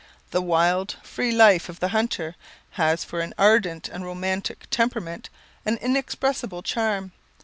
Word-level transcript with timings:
The 0.31 0.41
wild, 0.41 0.95
free 1.03 1.31
life 1.31 1.69
of 1.69 1.79
the 1.79 1.89
hunter, 1.89 2.35
has 2.71 3.03
for 3.03 3.19
an 3.19 3.35
ardent 3.37 3.87
and 3.87 4.03
romantic 4.03 4.65
temperament 4.71 5.29
an 5.63 5.77
inexpressible 5.77 6.63
charm. 6.63 7.11